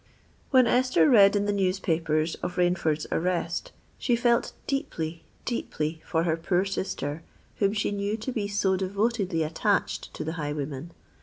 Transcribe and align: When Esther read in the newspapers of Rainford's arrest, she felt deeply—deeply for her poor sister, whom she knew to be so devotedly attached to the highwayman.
When 0.49 0.65
Esther 0.65 1.07
read 1.07 1.35
in 1.35 1.45
the 1.45 1.53
newspapers 1.53 2.33
of 2.41 2.55
Rainford's 2.55 3.05
arrest, 3.11 3.71
she 3.99 4.15
felt 4.15 4.53
deeply—deeply 4.65 6.01
for 6.03 6.23
her 6.23 6.37
poor 6.37 6.65
sister, 6.65 7.21
whom 7.57 7.73
she 7.73 7.91
knew 7.91 8.17
to 8.17 8.31
be 8.31 8.47
so 8.47 8.75
devotedly 8.75 9.43
attached 9.43 10.11
to 10.15 10.23
the 10.23 10.33
highwayman. 10.41 10.89